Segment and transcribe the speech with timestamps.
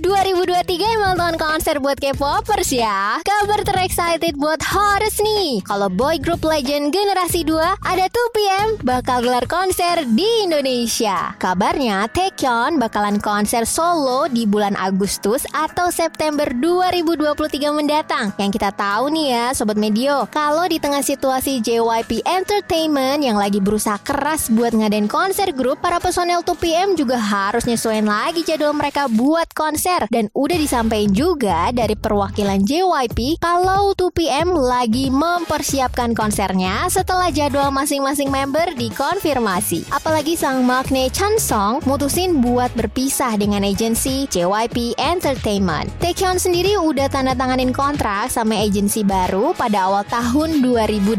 [0.00, 3.20] 2023 emang tahun konser buat K-popers ya.
[3.20, 5.60] Kabar terexcited buat Horus nih.
[5.68, 11.36] Kalau boy group legend generasi 2 ada 2PM bakal gelar konser di Indonesia.
[11.36, 18.32] Kabarnya Taekyon bakalan konser solo di bulan Agustus atau September 2023 mendatang.
[18.40, 23.60] Yang kita tahu nih ya Sobat Medio, kalau di tengah situasi JYP Entertainment yang lagi
[23.60, 29.04] berusaha keras buat ngadain konser grup, para personel 2PM juga harus nyesuaiin lagi jadwal mereka
[29.12, 37.34] buat konser dan udah disampaikan juga dari perwakilan JYP kalau 2PM lagi mempersiapkan konsernya setelah
[37.34, 39.90] jadwal masing-masing member dikonfirmasi.
[39.90, 45.90] Apalagi sang Magne Chansong mutusin buat berpisah dengan agensi JYP Entertainment.
[45.98, 51.18] Taekyon sendiri udah tanda tanganin kontrak sama agensi baru pada awal tahun 2018.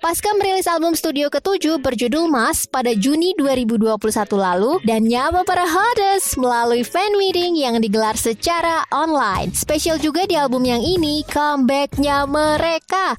[0.00, 3.98] Pasca merilis album studio ketujuh berjudul Mas pada Juni 2021
[4.38, 9.50] lalu dan nyapa para hottest melalui fan meeting digelar secara online.
[9.50, 12.22] Spesial juga di album yang ini comebacknya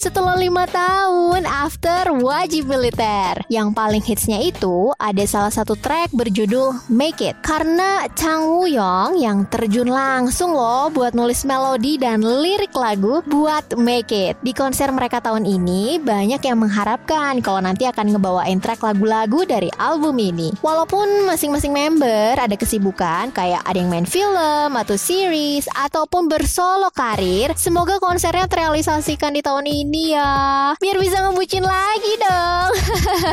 [0.01, 3.45] setelah lima tahun after wajib militer.
[3.47, 9.45] Yang paling hitsnya itu ada salah satu track berjudul Make It karena Chang Woo yang
[9.47, 14.35] terjun langsung loh buat nulis melodi dan lirik lagu buat Make It.
[14.41, 19.69] Di konser mereka tahun ini banyak yang mengharapkan kalau nanti akan ngebawain track lagu-lagu dari
[19.77, 20.51] album ini.
[20.65, 27.53] Walaupun masing-masing member ada kesibukan kayak ada yang main film atau series ataupun bersolo karir,
[27.53, 30.73] semoga konsernya terrealisasikan di tahun ini ya.
[30.79, 32.71] Biar bisa ngebucin lagi dong.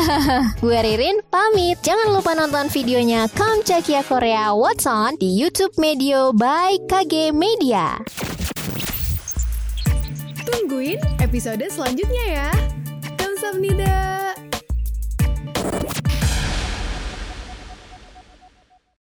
[0.63, 1.79] Gue Ririn pamit.
[1.87, 8.03] Jangan lupa nonton videonya Kamchakia Korea What's On di YouTube Medio by KG Media.
[10.45, 12.49] Tungguin episode selanjutnya ya.
[13.15, 14.34] Kamsahamnida.